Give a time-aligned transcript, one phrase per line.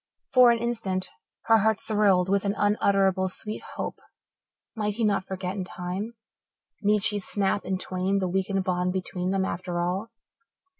[0.33, 1.09] For an instant
[1.43, 3.99] her heart thrilled with an unutterably sweet hope.
[4.75, 6.15] Might he not forget in time?
[6.81, 10.09] Need she snap in twain the weakened bond between them after all?